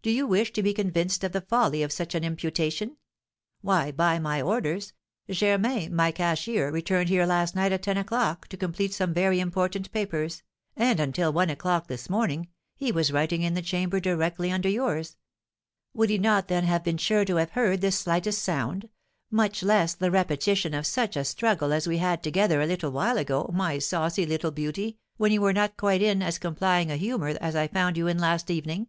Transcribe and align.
Do 0.00 0.14
you 0.14 0.26
wish 0.26 0.54
to 0.54 0.62
be 0.62 0.72
convinced 0.72 1.22
of 1.22 1.32
the 1.32 1.42
folly 1.42 1.82
of 1.82 1.92
such 1.92 2.14
an 2.14 2.24
imputation? 2.24 2.96
Why, 3.60 3.92
by 3.92 4.18
my 4.18 4.40
orders, 4.40 4.94
Germain, 5.28 5.94
my 5.94 6.12
cashier, 6.12 6.70
returned 6.70 7.10
here 7.10 7.26
last 7.26 7.54
night 7.54 7.72
at 7.72 7.82
ten 7.82 7.98
o'clock 7.98 8.48
to 8.48 8.56
complete 8.56 8.94
some 8.94 9.12
very 9.12 9.38
important 9.38 9.92
papers, 9.92 10.42
and 10.74 10.98
until 10.98 11.30
one 11.30 11.50
o'clock 11.50 11.88
this 11.88 12.08
morning 12.08 12.48
he 12.74 12.90
was 12.90 13.12
writing 13.12 13.42
in 13.42 13.52
the 13.52 13.60
chamber 13.60 14.00
directly 14.00 14.50
under 14.50 14.70
yours; 14.70 15.18
would 15.92 16.08
he 16.08 16.16
not 16.16 16.48
then 16.48 16.64
have 16.64 16.82
been 16.82 16.96
sure 16.96 17.26
to 17.26 17.36
have 17.36 17.50
heard 17.50 17.82
the 17.82 17.92
slightest 17.92 18.42
sound, 18.42 18.88
much 19.30 19.62
less 19.62 19.92
the 19.92 20.10
repetition 20.10 20.72
of 20.72 20.86
such 20.86 21.18
a 21.18 21.24
struggle 21.24 21.70
as 21.70 21.86
we 21.86 21.98
had 21.98 22.22
together 22.22 22.62
a 22.62 22.66
little 22.66 22.92
while 22.92 23.18
ago, 23.18 23.50
my 23.52 23.78
saucy 23.78 24.24
little 24.24 24.52
beauty, 24.52 24.96
when 25.18 25.32
you 25.32 25.42
were 25.42 25.52
not 25.52 25.76
quite 25.76 26.00
in 26.00 26.22
as 26.22 26.38
complying 26.38 26.90
a 26.90 26.96
humour 26.96 27.36
as 27.42 27.54
I 27.54 27.68
found 27.68 27.98
you 27.98 28.06
in 28.06 28.18
last 28.18 28.50
evening? 28.50 28.86